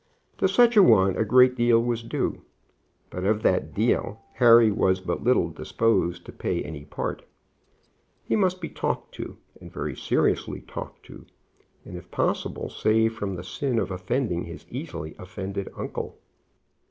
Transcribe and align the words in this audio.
To 0.39 0.47
such 0.47 0.75
a 0.75 0.81
one 0.81 1.15
a 1.15 1.23
great 1.23 1.53
deal 1.53 1.79
was 1.79 2.01
due; 2.01 2.43
but 3.11 3.23
of 3.23 3.43
that 3.43 3.75
deal 3.75 4.19
Harry 4.33 4.71
was 4.71 4.99
but 4.99 5.23
little 5.23 5.51
disposed 5.51 6.25
to 6.25 6.31
pay 6.31 6.63
any 6.63 6.85
part. 6.85 7.23
He 8.23 8.35
must 8.35 8.61
be 8.61 8.67
talked 8.69 9.13
to, 9.13 9.37
and 9.61 9.71
very 9.71 9.95
seriously 9.95 10.61
talked 10.61 11.03
to, 11.05 11.27
and 11.85 11.95
if 11.95 12.09
possible 12.09 12.67
saved 12.67 13.15
from 13.15 13.35
the 13.35 13.43
sin 13.43 13.77
of 13.77 13.91
offending 13.91 14.45
his 14.45 14.65
easily 14.71 15.13
offended 15.19 15.71
uncle. 15.77 16.17